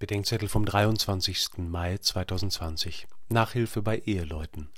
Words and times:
Bedenkzettel 0.00 0.48
vom 0.48 0.64
23. 0.64 1.58
Mai 1.58 1.98
2020. 1.98 3.06
Nachhilfe 3.28 3.82
bei 3.82 3.98
Eheleuten. 3.98 4.70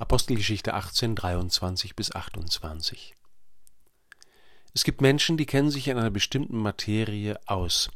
Apostelgeschichte 0.00 0.74
18, 0.74 1.14
23 1.14 1.94
bis 1.94 2.12
28. 2.12 3.14
Es 4.74 4.82
gibt 4.82 5.00
Menschen, 5.00 5.36
die 5.36 5.46
kennen 5.46 5.70
sich 5.70 5.86
in 5.86 5.96
einer 5.96 6.10
bestimmten 6.10 6.58
Materie 6.58 7.38
aus, 7.46 7.88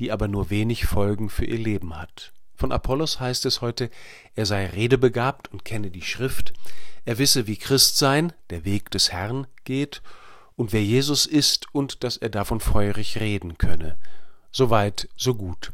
die 0.00 0.12
aber 0.12 0.28
nur 0.28 0.50
wenig 0.50 0.84
Folgen 0.84 1.30
für 1.30 1.46
ihr 1.46 1.56
Leben 1.56 1.96
hat. 1.96 2.34
Von 2.56 2.72
Apollos 2.72 3.18
heißt 3.18 3.46
es 3.46 3.62
heute, 3.62 3.88
er 4.34 4.44
sei 4.44 4.66
redebegabt 4.66 5.48
und 5.48 5.64
kenne 5.64 5.90
die 5.90 6.02
Schrift, 6.02 6.52
er 7.06 7.16
wisse, 7.16 7.46
wie 7.46 7.56
Christsein, 7.56 8.34
der 8.50 8.66
Weg 8.66 8.90
des 8.90 9.12
Herrn, 9.12 9.46
geht 9.64 10.02
und 10.56 10.74
wer 10.74 10.84
Jesus 10.84 11.24
ist 11.24 11.74
und 11.74 12.04
dass 12.04 12.18
er 12.18 12.28
davon 12.28 12.60
feurig 12.60 13.18
reden 13.18 13.56
könne. 13.56 13.98
Soweit, 14.50 15.08
so 15.16 15.34
gut. 15.34 15.72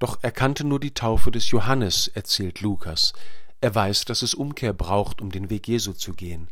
Doch 0.00 0.18
er 0.22 0.32
kannte 0.32 0.64
nur 0.64 0.80
die 0.80 0.94
Taufe 0.94 1.30
des 1.30 1.50
Johannes, 1.50 2.08
erzählt 2.08 2.62
Lukas. 2.62 3.12
Er 3.60 3.74
weiß, 3.74 4.06
dass 4.06 4.22
es 4.22 4.34
Umkehr 4.34 4.72
braucht, 4.72 5.20
um 5.20 5.30
den 5.30 5.50
Weg 5.50 5.68
Jesu 5.68 5.92
zu 5.92 6.14
gehen. 6.14 6.48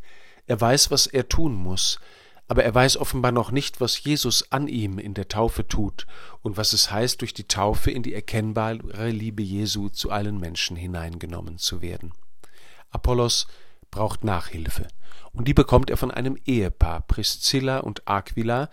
Er 0.46 0.60
weiß, 0.60 0.90
was 0.90 1.06
er 1.06 1.28
tun 1.28 1.54
muss, 1.54 1.98
aber 2.46 2.64
er 2.64 2.74
weiß 2.74 2.98
offenbar 2.98 3.32
noch 3.32 3.50
nicht, 3.50 3.80
was 3.80 4.04
Jesus 4.04 4.52
an 4.52 4.68
ihm 4.68 4.98
in 4.98 5.14
der 5.14 5.28
Taufe 5.28 5.66
tut 5.66 6.06
und 6.42 6.58
was 6.58 6.74
es 6.74 6.90
heißt, 6.90 7.22
durch 7.22 7.32
die 7.32 7.48
Taufe 7.48 7.90
in 7.90 8.02
die 8.02 8.14
erkennbare 8.14 9.10
Liebe 9.10 9.42
Jesu 9.42 9.88
zu 9.88 10.10
allen 10.10 10.38
Menschen 10.38 10.76
hineingenommen 10.76 11.56
zu 11.56 11.80
werden. 11.80 12.12
Apollos 12.90 13.46
braucht 13.90 14.24
Nachhilfe, 14.24 14.88
und 15.32 15.48
die 15.48 15.54
bekommt 15.54 15.88
er 15.88 15.96
von 15.96 16.10
einem 16.10 16.36
Ehepaar, 16.44 17.00
Priscilla 17.02 17.78
und 17.78 18.06
Aquila, 18.06 18.68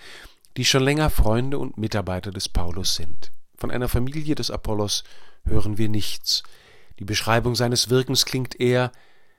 die 0.58 0.66
schon 0.66 0.84
länger 0.84 1.10
Freunde 1.10 1.60
und 1.60 1.78
Mitarbeiter 1.78 2.32
des 2.32 2.50
Paulus 2.50 2.96
sind. 2.96 3.32
Von 3.58 3.72
einer 3.72 3.88
Familie 3.88 4.36
des 4.36 4.52
Apollos 4.52 5.04
hören 5.46 5.78
wir 5.78 5.90
nichts. 5.90 6.44
Die 7.00 7.06
Beschreibung 7.06 7.56
seines 7.56 7.90
Wirkens 7.90 8.26
klingt 8.26 8.60
eher, 8.60 8.92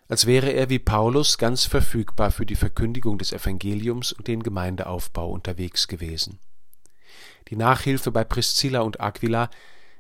als 0.09 0.27
wäre 0.27 0.51
er 0.51 0.71
wie 0.71 0.79
Paulus 0.79 1.39
ganz 1.39 1.65
verfügbar 1.65 2.31
für 2.31 2.47
die 2.47 2.55
Verkündigung 2.55 3.19
des 3.19 3.33
Evangeliums 3.33 4.13
und 4.13 4.29
den 4.29 4.43
Gemeindeaufbau 4.43 5.31
unterwegs 5.31 5.89
gewesen. 5.89 6.39
Die 7.49 7.57
Nachhilfe 7.57 8.11
bei 8.11 8.25
Priscilla 8.25 8.81
und 8.81 9.01
Aquila 9.01 9.51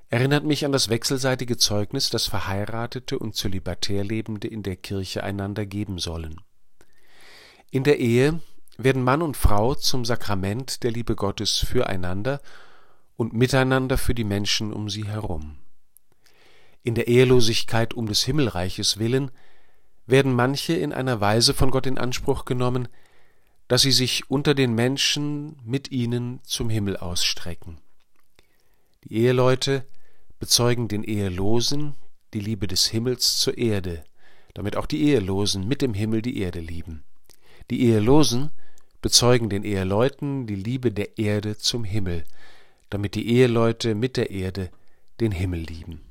erinnert 0.08 0.44
mich 0.44 0.64
an 0.64 0.72
das 0.72 0.88
wechselseitige 0.88 1.56
Zeugnis, 1.56 2.10
das 2.10 2.26
Verheiratete 2.26 3.18
und 3.18 3.34
Zölibatärlebende 3.34 4.48
in 4.48 4.62
der 4.62 4.76
Kirche 4.76 5.24
einander 5.24 5.66
geben 5.66 5.98
sollen. 5.98 6.40
In 7.70 7.82
der 7.82 7.98
Ehe 7.98 8.40
werden 8.78 9.02
Mann 9.02 9.22
und 9.22 9.36
Frau 9.36 9.74
zum 9.74 10.04
Sakrament 10.04 10.82
der 10.82 10.92
Liebe 10.92 11.16
Gottes 11.16 11.58
füreinander 11.58 12.40
und 13.16 13.32
miteinander 13.32 13.98
für 13.98 14.14
die 14.14 14.24
Menschen 14.24 14.72
um 14.72 14.88
sie 14.88 15.06
herum. 15.06 15.56
In 16.82 16.94
der 16.94 17.08
Ehelosigkeit 17.08 17.94
um 17.94 18.06
des 18.06 18.24
Himmelreiches 18.24 18.98
willen 18.98 19.30
werden 20.06 20.32
manche 20.32 20.74
in 20.74 20.92
einer 20.92 21.20
Weise 21.20 21.52
von 21.52 21.70
Gott 21.70 21.86
in 21.86 21.98
Anspruch 21.98 22.44
genommen, 22.44 22.88
dass 23.68 23.82
sie 23.82 23.92
sich 23.92 24.30
unter 24.30 24.54
den 24.54 24.74
Menschen 24.74 25.56
mit 25.64 25.90
ihnen 25.90 26.40
zum 26.44 26.70
Himmel 26.70 26.96
ausstrecken. 26.96 27.78
Die 29.04 29.16
Eheleute 29.16 29.84
bezeugen 30.38 30.88
den 30.88 31.02
Ehelosen 31.02 31.94
die 32.34 32.40
Liebe 32.40 32.66
des 32.66 32.86
Himmels 32.86 33.38
zur 33.38 33.58
Erde, 33.58 34.04
damit 34.54 34.76
auch 34.76 34.86
die 34.86 35.02
Ehelosen 35.02 35.66
mit 35.66 35.82
dem 35.82 35.94
Himmel 35.94 36.22
die 36.22 36.38
Erde 36.38 36.60
lieben. 36.60 37.02
Die 37.70 37.82
Ehelosen 37.82 38.50
bezeugen 39.02 39.48
den 39.48 39.64
Eheleuten 39.64 40.46
die 40.46 40.54
Liebe 40.54 40.92
der 40.92 41.18
Erde 41.18 41.56
zum 41.56 41.84
Himmel, 41.84 42.24
damit 42.90 43.14
die 43.14 43.28
Eheleute 43.28 43.94
mit 43.94 44.16
der 44.16 44.30
Erde 44.30 44.70
den 45.20 45.32
Himmel 45.32 45.60
lieben. 45.60 46.05